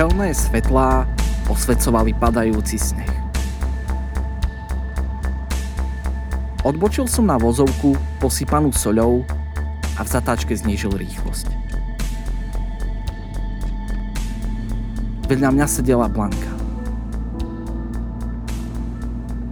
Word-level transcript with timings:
Čelné 0.00 0.32
svetlá 0.32 1.04
osvecovali 1.44 2.16
padajúci 2.16 2.80
sneh. 2.80 3.12
Odbočil 6.64 7.04
som 7.04 7.28
na 7.28 7.36
vozovku 7.36 8.00
posypanú 8.16 8.72
soľou 8.72 9.28
a 9.92 10.00
v 10.00 10.08
zatáčke 10.08 10.56
znížil 10.56 10.96
rýchlosť. 10.96 11.52
Vedľa 15.28 15.52
mňa 15.52 15.66
sedela 15.68 16.08
Blanka. 16.08 16.48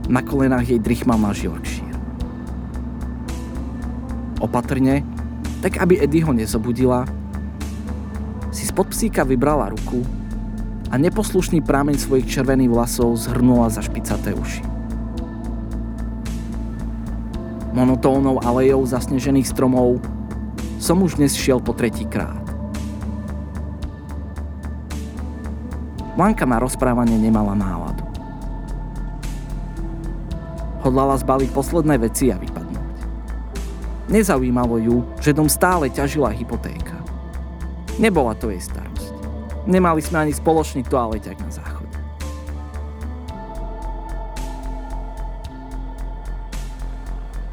Na 0.08 0.24
kolenách 0.24 0.64
jej 0.64 0.80
drichmal 0.80 1.20
náš 1.20 1.44
Yorkshire. 1.44 1.92
Opatrne, 4.40 5.04
tak 5.60 5.76
aby 5.76 6.00
Eddie 6.00 6.24
ho 6.24 6.32
nezobudila, 6.32 7.04
si 8.48 8.64
spod 8.64 8.96
psíka 8.96 9.28
vybrala 9.28 9.76
ruku 9.76 10.00
a 10.88 10.94
neposlušný 10.96 11.60
prámeň 11.64 12.00
svojich 12.00 12.26
červených 12.26 12.72
vlasov 12.72 13.16
zhrnula 13.16 13.68
za 13.68 13.84
špicaté 13.84 14.32
uši 14.32 14.78
monotónnou 17.78 18.42
alejou 18.42 18.82
zasnežených 18.82 19.54
stromov 19.54 20.02
som 20.82 20.98
už 20.98 21.22
dnes 21.22 21.38
šiel 21.38 21.62
po 21.62 21.70
tretíkrát. 21.70 22.42
Blanka 26.18 26.42
na 26.42 26.58
rozprávanie 26.58 27.14
nemala 27.14 27.54
náladu. 27.54 28.02
Hodlala 30.82 31.14
zbaliť 31.14 31.50
posledné 31.54 31.94
veci 32.02 32.34
a 32.34 32.36
vypadnúť. 32.42 32.98
Nezaujímalo 34.10 34.82
ju, 34.82 34.96
že 35.22 35.30
dom 35.30 35.46
stále 35.46 35.86
ťažila 35.86 36.34
hypotéka. 36.34 36.98
Nebola 38.02 38.34
to 38.34 38.50
jej 38.50 38.58
starosť. 38.58 38.87
Nemali 39.66 39.98
sme 40.04 40.28
ani 40.28 40.32
spoločný 40.36 40.86
toaleťak 40.86 41.38
na 41.40 41.50
záchod. 41.50 41.90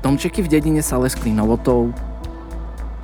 Domčeky 0.06 0.46
v 0.46 0.52
dedine 0.54 0.86
sa 0.86 1.02
leskli 1.02 1.34
novotou 1.34 1.90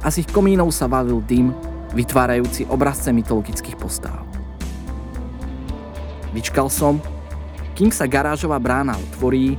a 0.06 0.14
z 0.14 0.22
ich 0.22 0.30
komínov 0.30 0.70
sa 0.70 0.86
valil 0.86 1.18
dym, 1.26 1.50
vytvárajúci 1.98 2.70
obrazce 2.70 3.10
mytologických 3.10 3.74
postáv. 3.74 4.22
Vyčkal 6.32 6.70
som, 6.70 7.02
kým 7.76 7.90
sa 7.92 8.06
garážová 8.06 8.62
brána 8.62 8.96
otvorí 8.96 9.58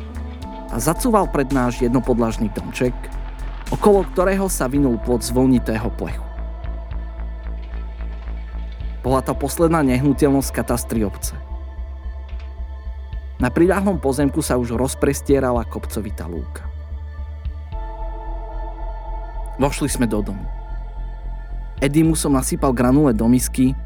a 0.72 0.80
zacúval 0.80 1.28
pred 1.28 1.50
náš 1.52 1.82
jednopodlažný 1.84 2.48
domček, 2.54 2.94
okolo 3.68 4.08
ktorého 4.14 4.48
sa 4.48 4.70
vinul 4.70 4.96
plod 5.02 5.20
z 5.20 5.34
plechu. 5.98 6.31
Bola 9.12 9.20
to 9.20 9.36
posledná 9.36 9.84
nehnuteľnosť 9.84 10.48
katastry 10.56 11.04
obce. 11.04 11.36
Na 13.36 13.52
priľahlom 13.52 14.00
pozemku 14.00 14.40
sa 14.40 14.56
už 14.56 14.72
rozprestierala 14.72 15.68
kopcovitá 15.68 16.24
lúka. 16.24 16.64
Vošli 19.60 19.92
sme 19.92 20.08
do 20.08 20.24
domu. 20.24 20.48
Edimu 21.84 22.16
som 22.16 22.32
nasypal 22.32 22.72
granule 22.72 23.12
do 23.12 23.28
misky 23.28 23.76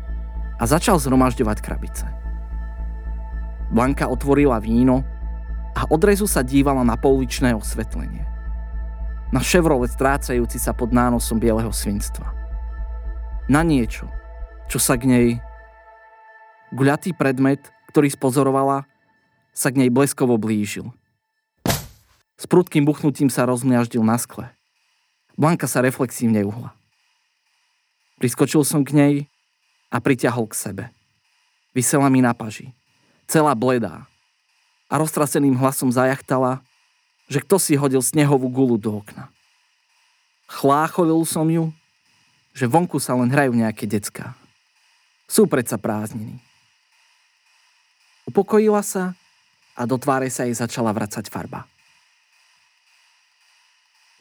a 0.63 0.63
začal 0.63 0.95
zhromažďovať 1.03 1.59
krabice. 1.59 2.07
Blanka 3.75 4.07
otvorila 4.07 4.63
víno 4.63 5.03
a 5.75 5.91
odrezu 5.91 6.31
sa 6.31 6.47
dívala 6.47 6.87
na 6.87 6.95
pouličné 6.95 7.51
osvetlenie. 7.51 8.23
Na 9.35 9.43
Chevrolet 9.43 9.91
strácajúci 9.91 10.63
sa 10.63 10.71
pod 10.71 10.95
nánosom 10.95 11.43
bieleho 11.43 11.75
svinstva. 11.75 12.31
Na 13.51 13.67
niečo, 13.67 14.07
čo 14.67 14.79
sa 14.83 14.99
k 14.99 15.07
nej... 15.07 15.29
Guľatý 16.75 17.15
predmet, 17.15 17.63
ktorý 17.95 18.11
spozorovala, 18.11 18.85
sa 19.55 19.71
k 19.71 19.87
nej 19.87 19.91
bleskovo 19.91 20.35
blížil. 20.35 20.91
S 22.37 22.45
prudkým 22.45 22.85
buchnutím 22.85 23.33
sa 23.33 23.49
rozmiaždil 23.49 24.03
na 24.05 24.19
skle. 24.21 24.51
Blanka 25.39 25.65
sa 25.71 25.81
reflexívne 25.81 26.45
uhla. 26.45 26.75
Priskočil 28.21 28.67
som 28.67 28.85
k 28.85 28.93
nej 28.93 29.15
a 29.89 30.03
priťahol 30.03 30.51
k 30.51 30.59
sebe. 30.59 30.85
Vysela 31.73 32.09
mi 32.09 32.25
na 32.25 32.33
paži, 32.33 32.73
celá 33.29 33.53
bledá 33.53 34.09
a 34.89 34.95
roztraseným 34.97 35.57
hlasom 35.61 35.93
zajachtala, 35.93 36.65
že 37.29 37.45
kto 37.45 37.61
si 37.61 37.77
hodil 37.77 38.01
snehovú 38.01 38.49
gulu 38.49 38.77
do 38.81 39.01
okna. 39.01 39.29
Chlácholil 40.47 41.21
som 41.27 41.45
ju, 41.51 41.75
že 42.57 42.71
vonku 42.71 42.97
sa 42.97 43.13
len 43.19 43.29
hrajú 43.29 43.53
nejaké 43.53 43.85
decká. 43.85 44.33
Sú 45.27 45.51
predsa 45.51 45.75
prázdniny. 45.75 46.39
Upokojila 48.27 48.83
sa 48.83 49.15
a 49.75 49.83
do 49.87 49.99
tváre 49.99 50.31
sa 50.31 50.47
jej 50.47 50.55
začala 50.55 50.91
vracať 50.95 51.27
farba. 51.31 51.67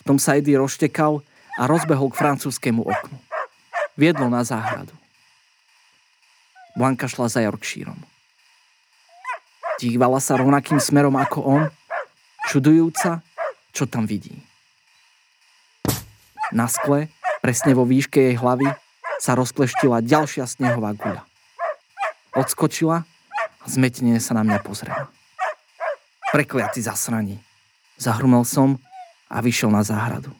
Tom 0.05 0.21
sa 0.21 0.38
Eddie 0.38 0.61
roztekal 0.61 1.25
a 1.57 1.63
rozbehol 1.66 2.13
k 2.13 2.19
francúzskému 2.21 2.85
oknu. 2.85 3.17
Viedlo 3.97 4.29
na 4.29 4.45
záhradu. 4.45 4.93
Blanka 6.77 7.09
šla 7.09 7.31
za 7.31 7.41
Yorkshireom. 7.41 7.97
Dívala 9.81 10.22
sa 10.22 10.37
rovnakým 10.37 10.77
smerom 10.77 11.16
ako 11.17 11.39
on, 11.41 11.63
čudujúca, 12.47 13.25
čo 13.73 13.83
tam 13.89 14.05
vidí. 14.05 14.43
Na 16.53 16.69
skle, 16.69 17.09
presne 17.41 17.73
vo 17.73 17.83
výške 17.83 18.31
jej 18.31 18.35
hlavy, 18.37 18.69
sa 19.19 19.35
rozpleštila 19.35 20.03
ďalšia 20.03 20.45
snehová 20.47 20.95
guľa. 20.95 21.23
Odskočila 22.35 23.07
a 23.63 23.65
zmetenie 23.65 24.19
sa 24.19 24.35
na 24.35 24.43
mňa 24.43 24.59
pozrela. 24.59 25.07
Prekliaci 26.35 26.83
zasraní. 26.83 27.39
Zahrumel 27.95 28.43
som 28.43 28.75
a 29.31 29.39
vyšiel 29.39 29.71
na 29.71 29.87
záhradu. 29.87 30.35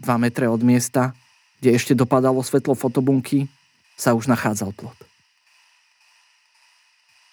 Dva 0.00 0.16
metre 0.18 0.50
od 0.50 0.58
miesta, 0.64 1.14
kde 1.60 1.76
ešte 1.76 1.92
dopadalo 1.94 2.40
svetlo 2.42 2.74
fotobunky, 2.74 3.46
sa 3.94 4.16
už 4.16 4.26
nachádzal 4.32 4.72
plot. 4.72 4.96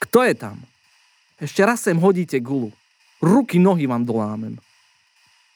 Kto 0.04 0.20
je 0.28 0.36
tam? 0.36 0.62
Ešte 1.40 1.64
raz 1.64 1.82
sem 1.88 1.98
hodíte 1.98 2.38
gulu. 2.44 2.76
Ruky, 3.24 3.58
nohy 3.58 3.90
vám 3.90 4.06
dolámem. 4.06 4.62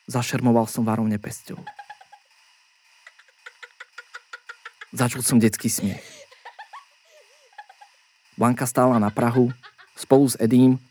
Zašermoval 0.09 0.65
som 0.65 0.87
varovne 0.87 1.21
pesťou. 1.21 1.61
Začul 4.91 5.23
som 5.23 5.39
detský 5.39 5.71
smiech. 5.71 6.03
Blanka 8.35 8.67
stála 8.67 8.99
na 8.99 9.07
Prahu 9.07 9.55
spolu 9.95 10.27
s 10.27 10.35
Edím 10.35 10.83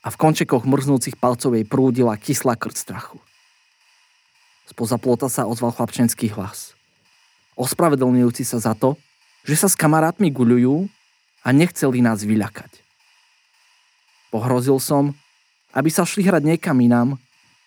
a 0.00 0.08
v 0.08 0.16
končekoch 0.16 0.64
mrznúcich 0.64 1.20
palcov 1.20 1.52
jej 1.52 1.68
prúdila 1.68 2.16
kyslá 2.16 2.56
krť 2.56 2.76
strachu. 2.76 3.20
Spoza 4.64 4.96
plota 4.96 5.28
sa 5.28 5.44
ozval 5.44 5.76
chlapčenský 5.76 6.32
hlas. 6.32 6.72
Ospravedlňujúci 7.60 8.48
sa 8.48 8.56
za 8.56 8.72
to, 8.72 8.96
že 9.44 9.60
sa 9.60 9.68
s 9.68 9.76
kamarátmi 9.76 10.32
guľujú 10.32 10.88
a 11.44 11.48
nechceli 11.52 12.00
nás 12.00 12.24
vyľakať. 12.24 12.80
Pohrozil 14.32 14.80
som, 14.80 15.12
aby 15.76 15.92
sa 15.92 16.08
šli 16.08 16.24
hrať 16.24 16.42
niekam 16.48 16.80
inám 16.80 17.20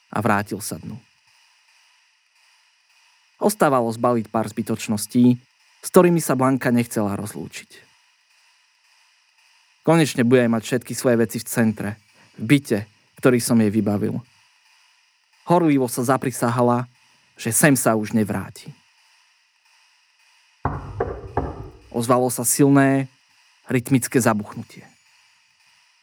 a 0.10 0.18
vrátil 0.26 0.58
sa 0.58 0.82
dnu. 0.82 0.98
Ostávalo 3.38 3.94
zbaliť 3.94 4.34
pár 4.34 4.50
zbytočností, 4.50 5.38
s 5.88 5.90
ktorými 5.96 6.20
sa 6.20 6.36
Blanka 6.36 6.68
nechcela 6.68 7.16
rozlúčiť. 7.16 7.88
Konečne 9.88 10.28
bude 10.28 10.44
mať 10.52 10.62
všetky 10.68 10.92
svoje 10.92 11.16
veci 11.24 11.40
v 11.40 11.48
centre– 11.48 11.92
v 12.38 12.44
byte, 12.46 12.86
ktorý 13.18 13.42
som 13.42 13.58
jej 13.58 13.74
vybavil. 13.74 14.22
Horlivo 15.50 15.90
sa 15.90 16.06
zaprisahala, 16.06 16.86
že 17.34 17.50
sem 17.50 17.74
sa 17.74 17.98
už 17.98 18.14
nevráti. 18.14 18.70
Ozvalo 21.90 22.30
sa 22.30 22.46
silné, 22.46 23.10
rytmické 23.66 24.22
zabuchnutie. 24.22 24.86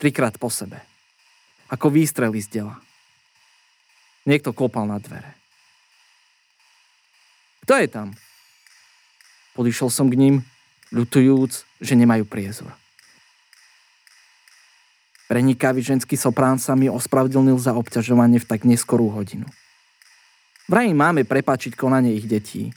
Trikrát 0.03 0.35
po 0.43 0.51
sebe. 0.51 0.83
Ako 1.71 1.89
výstrely 1.89 2.43
z 2.43 2.51
dela. 2.51 2.77
Niekto 4.27 4.51
klopal 4.51 4.91
na 4.91 4.99
dvere. 4.99 5.39
Kto 7.63 7.79
je 7.79 7.89
tam? 7.89 8.09
Podišiel 9.55 9.89
som 9.91 10.11
k 10.11 10.19
ním, 10.19 10.35
ľutujúc, 10.91 11.67
že 11.79 11.95
nemajú 11.95 12.27
priezor. 12.27 12.75
Prenikavý 15.31 15.81
ženský 15.81 16.21
soprán 16.21 16.61
sa 16.61 16.77
mi 16.77 16.87
ospravedlnil 16.87 17.57
za 17.57 17.73
obťažovanie 17.73 18.39
v 18.43 18.49
tak 18.51 18.69
neskorú 18.69 19.09
hodinu. 19.09 19.49
Vraj 20.69 20.93
máme 20.93 21.25
prepačiť 21.25 21.75
konanie 21.75 22.19
ich 22.19 22.29
detí. 22.29 22.75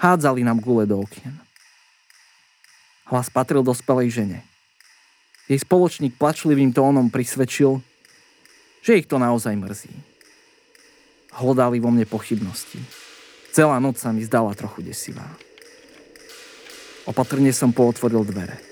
Hádzali 0.00 0.40
nám 0.42 0.58
gule 0.58 0.88
do 0.88 0.98
okien. 0.98 1.36
Hlas 3.06 3.28
patril 3.28 3.60
dospelej 3.60 4.08
žene. 4.24 4.40
Jej 5.50 5.68
spoločník 5.68 6.16
plačlivým 6.16 6.72
tónom 6.72 7.12
prisvedčil, 7.12 7.84
že 8.80 8.98
ich 8.98 9.06
to 9.06 9.20
naozaj 9.20 9.52
mrzí. 9.52 9.92
Hlodali 11.36 11.76
vo 11.76 11.92
mne 11.92 12.08
pochybnosti. 12.08 12.80
Celá 13.52 13.76
noc 13.78 14.00
sa 14.00 14.16
mi 14.16 14.24
zdala 14.24 14.56
trochu 14.56 14.80
desivá. 14.80 15.28
Opatrne 17.02 17.50
som 17.50 17.74
pootvoril 17.74 18.22
dvere. 18.22 18.62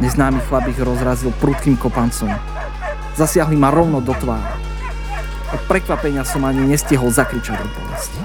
Neznámy 0.00 0.40
chlap 0.48 0.64
ich 0.72 0.80
rozrazil 0.80 1.28
prudkým 1.36 1.76
kopancom. 1.76 2.32
Zasiahli 3.20 3.52
ma 3.52 3.68
rovno 3.68 4.00
do 4.00 4.16
tvára. 4.16 4.56
Od 5.52 5.60
prekvapenia 5.68 6.24
som 6.24 6.48
ani 6.48 6.64
nestihol 6.64 7.12
zakričať 7.12 7.60
od 7.60 7.70
bolesti. 7.76 8.18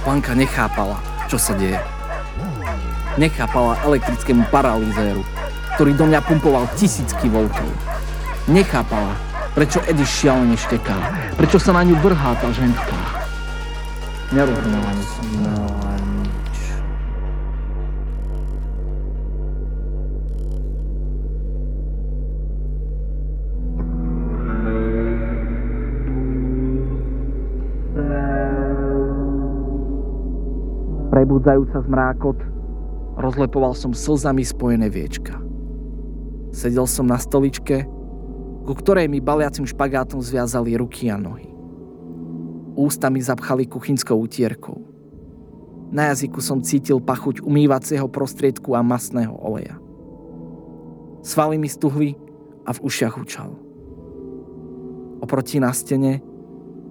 Blanka 0.00 0.32
nechápala, 0.32 0.96
čo 1.28 1.36
sa 1.36 1.52
deje. 1.52 1.76
Nechápala 3.20 3.84
elektrickému 3.84 4.48
paralýzéru, 4.48 5.20
ktorý 5.76 5.92
do 5.92 6.08
mňa 6.08 6.24
pumpoval 6.24 6.64
tisícky 6.80 7.28
voltov. 7.28 7.68
Nechápala, 8.48 9.12
prečo 9.52 9.84
Eddie 9.84 10.08
šialene 10.08 10.56
šteká, 10.56 10.96
prečo 11.36 11.60
sa 11.60 11.76
na 11.76 11.84
ňu 11.84 12.00
vrhá 12.00 12.32
tá 12.40 12.48
ženská. 12.48 12.96
Nerozumela 14.32 14.92
som 15.04 15.24
nič. 31.44 31.52
Prebudzajúca 31.52 31.84
zmrákot 31.84 32.38
rozlepoval 33.20 33.76
som 33.76 33.92
slzami 33.92 34.40
spojené 34.40 34.88
viečka. 34.88 35.36
Sedel 36.56 36.88
som 36.88 37.04
na 37.04 37.20
stoličke, 37.20 37.84
ku 38.64 38.72
ktorej 38.72 39.12
mi 39.12 39.20
baliacim 39.20 39.68
špagátom 39.68 40.24
zviazali 40.24 40.72
ruky 40.80 41.12
a 41.12 41.20
nohy. 41.20 41.52
Ústa 42.74 43.12
mi 43.12 43.20
zapchali 43.20 43.68
kuchynskou 43.68 44.16
utierkou. 44.24 44.80
Na 45.92 46.10
jazyku 46.10 46.40
som 46.40 46.64
cítil 46.64 46.98
pachuť 46.98 47.44
umývacieho 47.44 48.08
prostriedku 48.08 48.72
a 48.74 48.82
masného 48.82 49.36
oleja. 49.36 49.76
Svaly 51.22 51.60
mi 51.60 51.68
stuhli 51.68 52.16
a 52.64 52.72
v 52.72 52.82
ušiach 52.82 53.20
hučal. 53.20 53.52
Oproti 55.20 55.60
na 55.60 55.70
stene, 55.76 56.24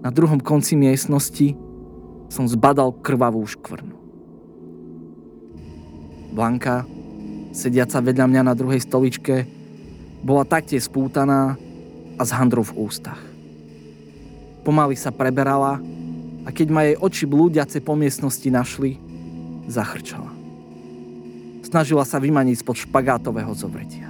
na 0.05 0.13
druhom 0.13 0.39
konci 0.39 0.77
miestnosti, 0.77 1.57
som 2.29 2.45
zbadal 2.47 2.95
krvavú 3.01 3.43
škvrnu. 3.43 4.02
Blanka, 6.33 6.81
sediaca 7.53 8.01
vedľa 8.01 8.25
mňa 8.25 8.41
na 8.41 8.57
druhej 8.57 8.81
stoličke, 8.81 9.45
bola 10.25 10.41
taktiež 10.41 10.89
spútaná 10.89 11.53
a 12.17 12.23
s 12.25 12.33
handrou 12.33 12.65
v 12.65 12.89
ústach. 12.89 13.21
Pomaly 14.65 14.97
sa 14.97 15.13
preberala 15.13 15.77
a 16.43 16.49
keď 16.49 16.67
ma 16.73 16.81
jej 16.89 16.97
oči 16.97 17.23
blúdiace 17.29 17.77
po 17.85 17.93
miestnosti 17.93 18.49
našli, 18.49 18.97
zachrčala. 19.69 20.33
Snažila 21.61 22.01
sa 22.01 22.17
vymaniť 22.17 22.65
spod 22.65 22.81
špagátového 22.81 23.53
zovretia. 23.53 24.09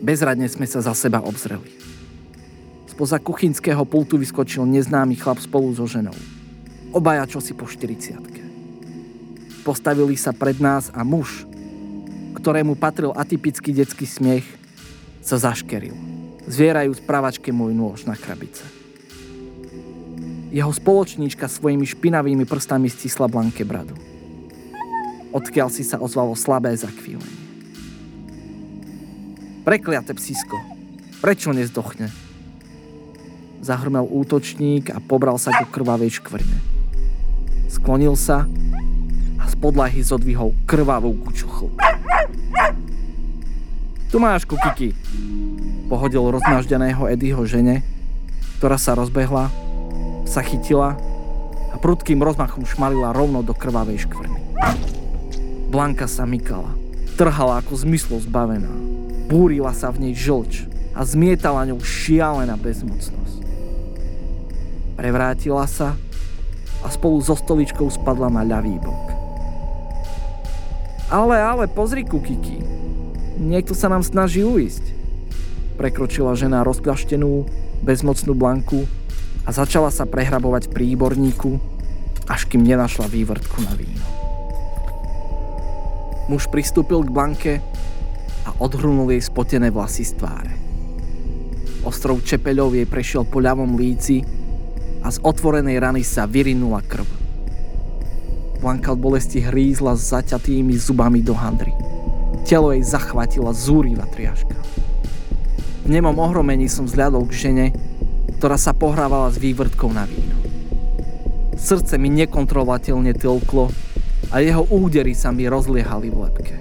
Bezradne 0.00 0.48
sme 0.48 0.64
sa 0.64 0.80
za 0.80 0.94
seba 0.96 1.20
obzreli. 1.20 1.66
Spoza 2.88 3.20
kuchynského 3.20 3.84
pultu 3.84 4.16
vyskočil 4.16 4.64
neznámy 4.64 5.18
chlap 5.18 5.42
spolu 5.42 5.76
so 5.76 5.84
ženou 5.84 6.39
obaja 6.90 7.26
čosi 7.26 7.54
po 7.54 7.66
40 7.66 8.40
Postavili 9.60 10.16
sa 10.16 10.32
pred 10.32 10.56
nás 10.56 10.88
a 10.96 11.04
muž, 11.04 11.44
ktorému 12.40 12.80
patril 12.80 13.12
atypický 13.12 13.76
detský 13.76 14.08
smiech, 14.08 14.46
sa 15.20 15.36
zaškeril, 15.36 15.92
zvierajú 16.48 16.96
z 16.96 17.00
pravačke 17.04 17.52
môj 17.52 17.76
nôž 17.76 18.08
na 18.08 18.16
krabice. 18.16 18.64
Jeho 20.50 20.72
spoločníčka 20.72 21.46
svojimi 21.46 21.84
špinavými 21.84 22.48
prstami 22.48 22.88
stisla 22.88 23.28
Blanke 23.28 23.62
bradu. 23.62 23.94
Odkiaľ 25.30 25.68
si 25.70 25.86
sa 25.86 26.00
ozvalo 26.00 26.34
slabé 26.34 26.74
zakvílenie. 26.74 27.38
Prekliate 29.62 30.16
psisko, 30.16 30.56
prečo 31.22 31.52
nezdochne? 31.54 32.10
Zahrmel 33.60 34.08
útočník 34.08 34.90
a 34.90 34.98
pobral 34.98 35.36
sa 35.36 35.52
ku 35.52 35.68
krvavej 35.68 36.18
škvrne. 36.18 36.79
Sklonil 37.70 38.18
sa 38.18 38.50
a 39.38 39.44
z 39.46 39.54
podlahy 39.54 40.02
zodvihol 40.02 40.58
krvavú 40.66 41.14
kuču 41.22 41.46
chlp. 41.46 41.78
Tu 44.10 44.18
máš, 44.18 44.42
kukiky, 44.42 44.90
pohodil 45.86 46.26
rozmaždeného 46.34 47.06
Eddieho 47.06 47.46
žene, 47.46 47.86
ktorá 48.58 48.74
sa 48.74 48.98
rozbehla, 48.98 49.54
sa 50.26 50.42
chytila 50.42 50.98
a 51.70 51.78
prudkým 51.78 52.18
rozmachom 52.18 52.66
šmalila 52.66 53.14
rovno 53.14 53.46
do 53.46 53.54
krvavej 53.54 54.10
škvrny. 54.10 54.40
Blanka 55.70 56.10
sa 56.10 56.26
mykala, 56.26 56.74
trhala 57.14 57.62
ako 57.62 57.86
zmyslo 57.86 58.18
zbavená. 58.18 58.74
Búrila 59.30 59.70
sa 59.70 59.94
v 59.94 60.10
nej 60.10 60.14
žlč 60.18 60.66
a 60.90 61.06
zmietala 61.06 61.70
ňou 61.70 61.78
šialená 61.78 62.58
bezmocnosť. 62.58 63.38
Prevrátila 64.98 65.70
sa 65.70 65.94
a 66.80 66.88
spolu 66.88 67.20
so 67.20 67.36
stoličkou 67.36 67.88
spadla 67.92 68.32
na 68.32 68.42
ľavý 68.44 68.80
bok. 68.80 69.06
Ale, 71.10 71.36
ale, 71.42 71.64
pozri, 71.66 72.06
Kukiki. 72.06 72.62
Niekto 73.40 73.74
sa 73.74 73.90
nám 73.90 74.06
snaží 74.06 74.46
uísť. 74.46 74.94
Prekročila 75.74 76.38
žena 76.38 76.62
rozkľaštenú, 76.62 77.48
bezmocnú 77.82 78.36
Blanku 78.36 78.86
a 79.42 79.50
začala 79.50 79.90
sa 79.90 80.06
prehrabovať 80.06 80.70
pri 80.70 80.94
výborníku, 80.94 81.50
až 82.30 82.46
kým 82.46 82.62
nenašla 82.62 83.10
vývrtku 83.10 83.58
na 83.64 83.74
víno. 83.74 84.06
Muž 86.30 86.46
pristúpil 86.46 87.02
k 87.02 87.10
Blanke 87.10 87.52
a 88.46 88.54
odhrunul 88.62 89.10
jej 89.10 89.24
spotené 89.24 89.74
vlasy 89.74 90.06
z 90.06 90.14
tváre. 90.14 90.54
Ostrov 91.82 92.22
čepeľov 92.22 92.76
jej 92.76 92.86
prešiel 92.86 93.26
po 93.26 93.42
ľavom 93.42 93.74
líci 93.74 94.22
a 95.10 95.18
z 95.18 95.26
otvorenej 95.26 95.82
rany 95.82 96.06
sa 96.06 96.22
vyrinula 96.22 96.86
krv. 96.86 97.02
Blanka 98.62 98.94
od 98.94 99.02
bolesti 99.02 99.42
hrízla 99.42 99.98
s 99.98 100.14
zaťatými 100.14 100.70
zubami 100.78 101.18
do 101.18 101.34
handry. 101.34 101.74
Telo 102.46 102.70
jej 102.70 102.86
zachvatila 102.86 103.50
zúriva 103.50 104.06
triažka. 104.06 104.54
V 105.82 105.90
nemom 105.90 106.14
ohromení 106.14 106.70
som 106.70 106.86
zľadol 106.86 107.26
k 107.26 107.50
žene, 107.50 107.66
ktorá 108.38 108.54
sa 108.54 108.70
pohrávala 108.70 109.34
s 109.34 109.42
vývrtkou 109.42 109.90
na 109.90 110.06
víno. 110.06 110.38
Srdce 111.58 111.98
mi 111.98 112.06
nekontrolovateľne 112.14 113.10
tlklo 113.18 113.66
a 114.30 114.38
jeho 114.38 114.62
údery 114.70 115.18
sa 115.18 115.34
mi 115.34 115.50
rozliehali 115.50 116.06
v 116.06 116.16
lepke. 116.22 116.54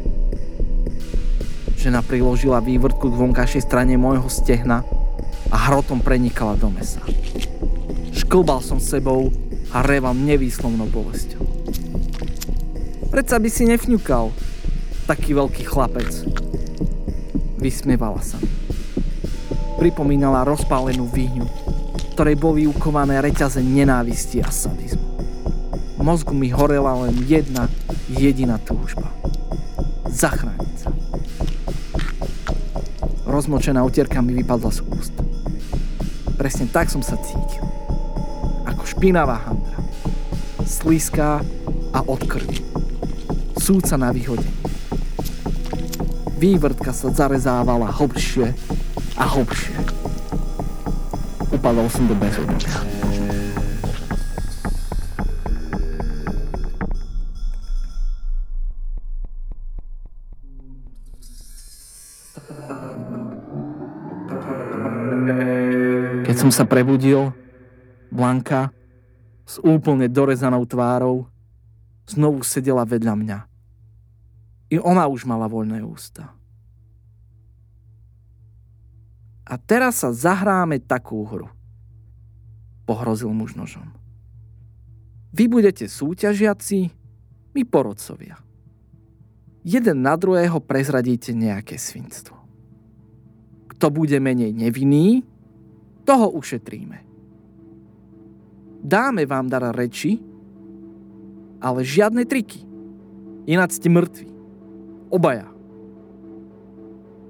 Žena 1.78 2.02
priložila 2.02 2.66
vývrtku 2.66 3.14
k 3.14 3.20
vonkajšej 3.30 3.62
strane 3.62 3.94
môjho 3.94 4.26
stehna 4.26 4.82
a 5.54 5.58
hrotom 5.70 6.02
prenikala 6.02 6.58
do 6.58 6.74
mesa. 6.74 7.06
Šklbal 8.30 8.62
som 8.62 8.78
sebou 8.78 9.34
a 9.74 9.82
reval 9.82 10.14
nevýslovnou 10.14 10.86
bolesťou. 10.94 11.42
Predsa 13.10 13.42
by 13.42 13.50
si 13.50 13.66
nefňukal, 13.66 14.30
taký 15.10 15.34
veľký 15.34 15.66
chlapec. 15.66 16.30
Vysmievala 17.58 18.22
sa. 18.22 18.38
Pripomínala 19.82 20.46
rozpálenú 20.46 21.10
výhňu, 21.10 21.50
ktorej 22.14 22.38
boli 22.38 22.70
ukované 22.70 23.18
reťaze 23.18 23.66
nenávisti 23.66 24.46
a 24.46 24.54
sadizmu. 24.54 25.10
V 25.98 26.02
mozgu 26.06 26.38
mi 26.38 26.54
horela 26.54 27.10
len 27.10 27.18
jedna 27.26 27.66
jediná 28.14 28.62
túžba. 28.62 29.10
Zachrániť 30.06 30.76
sa. 30.78 30.94
Rozmočená 33.26 33.82
utierka 33.82 34.22
mi 34.22 34.38
vypadla 34.38 34.70
z 34.70 34.86
úst. 34.86 35.18
Presne 36.38 36.70
tak 36.70 36.94
som 36.94 37.02
sa 37.02 37.18
cítil 37.26 37.69
špinavá 39.00 39.48
handra. 39.48 39.80
Slízká 40.68 41.40
a 41.96 42.00
od 42.04 42.20
krvi. 42.28 42.60
Súca 43.56 43.96
na 43.96 44.12
vyhodenie. 44.12 44.52
Vývrtka 46.36 46.92
sa 46.92 47.08
zarezávala 47.08 47.96
hlbšie 47.96 48.52
a 49.16 49.24
hlbšie. 49.24 49.72
Upadol 51.56 51.88
som 51.88 52.12
do 52.12 52.16
bezvedomia. 52.20 52.76
Keď 66.28 66.36
som 66.36 66.52
sa 66.52 66.68
prebudil, 66.68 67.32
Blanka, 68.12 68.76
s 69.50 69.58
úplne 69.66 70.06
dorezanou 70.06 70.62
tvárou, 70.70 71.26
znovu 72.06 72.46
sedela 72.46 72.86
vedľa 72.86 73.18
mňa. 73.18 73.40
I 74.70 74.78
ona 74.78 75.10
už 75.10 75.26
mala 75.26 75.50
voľné 75.50 75.82
ústa. 75.82 76.30
A 79.50 79.58
teraz 79.58 80.06
sa 80.06 80.14
zahráme 80.14 80.78
takú 80.78 81.26
hru. 81.26 81.50
pohrozil 82.86 83.34
muž 83.34 83.58
nožom. 83.58 83.90
Vy 85.34 85.50
budete 85.50 85.90
súťažiaci, 85.90 86.90
my 87.54 87.62
porodcovia. 87.66 88.38
Jeden 89.66 90.06
na 90.06 90.18
druhého 90.18 90.58
prezradíte 90.62 91.34
nejaké 91.34 91.78
svinstvo. 91.78 92.38
Kto 93.74 93.94
bude 93.94 94.18
menej 94.18 94.54
nevinný, 94.54 95.22
toho 96.06 96.34
ušetríme. 96.34 97.09
Dáme 98.80 99.28
vám 99.28 99.52
dar 99.52 99.64
reči, 99.76 100.20
ale 101.60 101.84
žiadne 101.84 102.24
triky. 102.24 102.64
Ináč 103.50 103.80
ste 103.80 103.92
mŕtvi. 103.92 104.28
Obaja. 105.12 105.52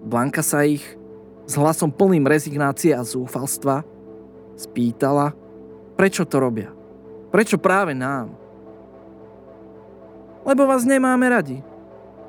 Blanka 0.06 0.46
sa 0.46 0.64
ich 0.64 0.84
s 1.50 1.54
hlasom 1.58 1.90
plným 1.90 2.30
rezignácie 2.30 2.94
a 2.94 3.02
zúfalstva 3.02 3.82
spýtala, 4.60 5.34
prečo 5.98 6.28
to 6.28 6.38
robia. 6.38 6.70
Prečo 7.34 7.58
práve 7.58 7.96
nám? 7.98 8.36
Lebo 10.44 10.66
vás 10.68 10.86
nemáme 10.86 11.30
radi. 11.30 11.58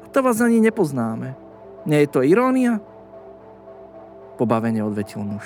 A 0.04 0.06
to 0.08 0.24
vás 0.24 0.40
ani 0.40 0.60
nepoznáme. 0.60 1.36
Nie 1.88 2.04
je 2.04 2.08
to 2.12 2.20
irónia? 2.20 2.80
Pobavene 4.36 4.80
odvetil 4.84 5.24
muž. 5.24 5.44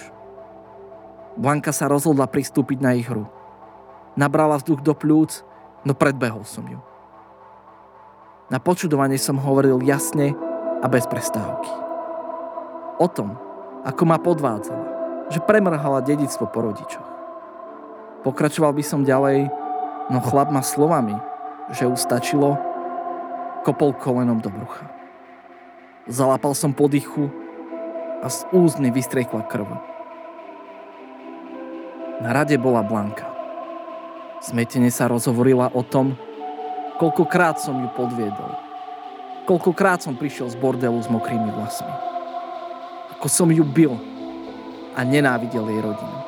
Blanka 1.35 1.75
sa 1.75 1.91
rozhodla 1.91 2.31
pristúpiť 2.31 2.79
na 2.79 2.95
ich 2.95 3.07
hru. 3.11 3.27
Nabrala 4.15 4.63
vzduch 4.63 4.81
do 4.83 4.95
plúc, 4.95 5.43
no 5.83 5.93
predbehol 5.93 6.47
som 6.47 6.63
ju. 6.71 6.79
Na 8.53 8.63
počudovanie 8.63 9.19
som 9.19 9.41
hovoril 9.41 9.83
jasne 9.83 10.37
a 10.79 10.87
bez 10.87 11.09
prestávky. 11.11 11.71
O 13.03 13.11
tom, 13.11 13.35
ako 13.83 14.03
ma 14.07 14.23
podvádzala, 14.23 14.87
že 15.35 15.43
premrhala 15.43 16.05
dedictvo 16.05 16.47
po 16.47 16.63
rodičoch. 16.63 17.09
Pokračoval 18.23 18.71
by 18.77 18.85
som 18.87 19.03
ďalej, 19.03 19.51
no 20.09 20.19
chlap 20.23 20.55
ma 20.55 20.63
slovami, 20.63 21.19
že 21.75 21.91
už 21.91 21.99
stačilo, 21.99 22.55
kopol 23.67 23.97
kolenom 23.97 24.39
do 24.39 24.53
brucha. 24.53 24.87
Zalapal 26.07 26.53
som 26.53 26.77
po 26.77 26.87
a 28.25 28.27
z 28.29 28.45
mi 28.81 28.89
vystriekla 28.89 29.45
krv. 29.49 29.69
Na 32.23 32.31
rade 32.33 32.57
bola 32.57 32.85
Blanka. 32.85 33.34
Smetene 34.45 34.93
sa 34.93 35.09
rozhovorila 35.09 35.73
o 35.73 35.81
tom, 35.81 36.13
koľkokrát 37.01 37.57
som 37.57 37.81
ju 37.81 37.89
podviedol. 37.97 38.53
Koľkokrát 39.49 40.05
som 40.05 40.21
prišiel 40.21 40.53
z 40.53 40.61
bordelu 40.61 41.01
s 41.01 41.09
mokrými 41.09 41.49
vlasmi. 41.49 41.89
Ako 43.17 43.25
som 43.33 43.49
ju 43.49 43.65
bil 43.65 43.97
a 44.93 45.01
nenávidel 45.01 45.65
jej 45.65 45.81
rodinu. 45.81 46.19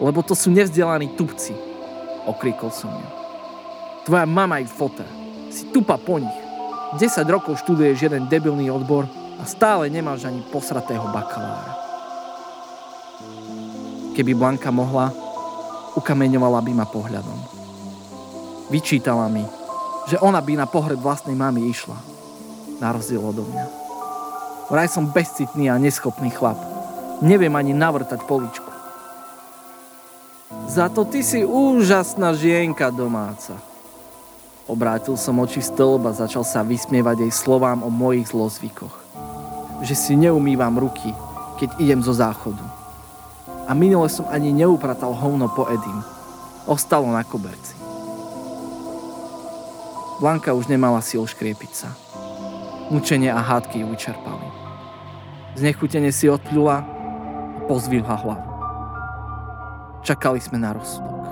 Lebo 0.00 0.24
to 0.24 0.32
sú 0.32 0.48
nevzdelaní 0.48 1.12
tupci, 1.20 1.52
okríkol 2.24 2.72
som 2.72 2.88
ju. 2.88 3.08
Tvoja 4.08 4.24
mama 4.24 4.64
je 4.64 4.68
foter. 4.72 5.08
Si 5.52 5.68
tupa 5.68 6.00
po 6.00 6.16
nich. 6.16 6.38
10 6.96 7.28
rokov 7.28 7.60
študuješ 7.60 8.08
jeden 8.08 8.24
debilný 8.32 8.72
odbor 8.72 9.04
a 9.36 9.44
stále 9.44 9.92
nemáš 9.92 10.24
ani 10.24 10.40
posratého 10.48 11.12
bakalára. 11.12 11.76
Keby 14.16 14.32
Blanka 14.32 14.72
mohla, 14.72 15.12
ukameňovala 15.96 16.60
by 16.60 16.72
ma 16.76 16.86
pohľadom. 16.86 17.38
Vyčítala 18.68 19.26
mi, 19.32 19.42
že 20.06 20.20
ona 20.20 20.38
by 20.38 20.52
na 20.60 20.66
pohreb 20.68 21.00
vlastnej 21.00 21.34
mamy 21.34 21.66
išla, 21.72 21.96
na 22.78 22.92
rozdiel 22.92 23.24
odo 23.24 23.48
mňa. 23.48 23.66
Vraj 24.68 24.92
som 24.92 25.08
bezcitný 25.08 25.72
a 25.72 25.80
neschopný 25.80 26.28
chlap. 26.30 26.58
Neviem 27.24 27.54
ani 27.56 27.72
navrtať 27.72 28.22
poličku. 28.28 28.68
Za 30.66 30.92
to 30.92 31.08
ty 31.08 31.24
si 31.24 31.42
úžasná 31.42 32.34
žienka 32.36 32.92
domáca. 32.92 33.56
Obrátil 34.66 35.14
som 35.14 35.38
oči 35.38 35.62
stĺb 35.62 36.10
a 36.10 36.18
začal 36.18 36.42
sa 36.42 36.66
vysmievať 36.66 37.22
jej 37.22 37.32
slovám 37.32 37.86
o 37.86 37.90
mojich 37.90 38.34
zlozvykoch. 38.34 38.94
Že 39.86 39.94
si 39.94 40.12
neumývam 40.18 40.74
ruky, 40.74 41.14
keď 41.62 41.78
idem 41.78 42.02
zo 42.02 42.10
záchodu 42.10 42.85
a 43.66 43.74
minule 43.74 44.06
som 44.06 44.30
ani 44.30 44.54
neupratal 44.54 45.10
hovno 45.10 45.50
po 45.50 45.66
Edim. 45.66 45.98
Ostalo 46.66 47.10
na 47.10 47.26
koberci. 47.26 47.74
Blanka 50.22 50.54
už 50.54 50.70
nemala 50.70 51.02
sil 51.04 51.26
škriepiť 51.26 51.72
sa. 51.74 51.90
Mučenie 52.88 53.28
a 53.28 53.42
hádky 53.42 53.82
ju 53.82 53.86
vyčerpali. 53.90 54.46
Znechutene 55.58 56.14
si 56.14 56.30
odplula 56.30 56.86
a 56.86 56.86
pozvihla 57.66 58.16
hlavu. 58.22 58.48
Čakali 60.06 60.38
sme 60.38 60.62
na 60.62 60.70
rozsudok. 60.70 61.22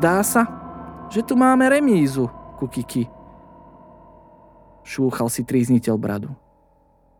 Zdá 0.00 0.24
sa, 0.24 0.48
že 1.12 1.20
tu 1.22 1.36
máme 1.36 1.68
remízu, 1.68 2.26
Kukiki. 2.56 3.06
Šúchal 4.82 5.28
si 5.28 5.44
trízniteľ 5.44 5.94
bradu. 6.00 6.30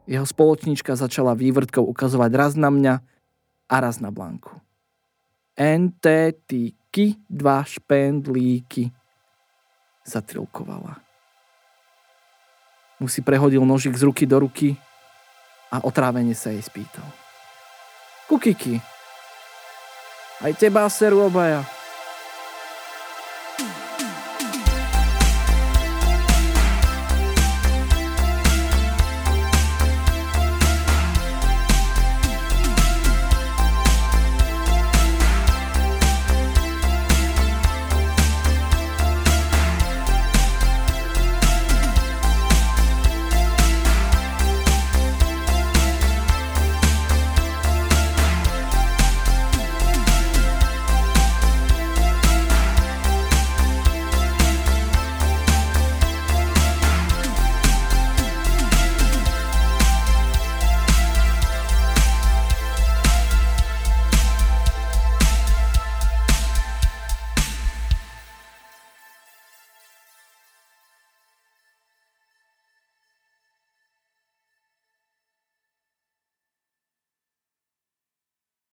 Jeho 0.07 0.23
spoločnička 0.23 0.95
začala 0.95 1.35
vývrtkou 1.35 1.83
ukazovať 1.83 2.31
raz 2.39 2.53
na 2.55 2.71
mňa 2.71 2.95
a 3.67 3.75
raz 3.83 3.99
na 3.99 4.15
Blanku. 4.15 4.55
NTTky, 5.59 7.27
dva 7.27 7.67
špendlíky, 7.67 8.95
zatrilkovala. 10.07 11.03
Musí 13.03 13.21
prehodil 13.21 13.67
nožik 13.67 13.99
z 13.99 14.07
ruky 14.07 14.25
do 14.25 14.41
ruky 14.41 14.79
a 15.75 15.83
otrávene 15.83 16.33
sa 16.33 16.55
jej 16.55 16.63
spýtal. 16.63 17.05
Kukiki, 18.31 18.79
aj 20.41 20.53
teba 20.55 20.87
seru 20.87 21.27
obaja. 21.27 21.76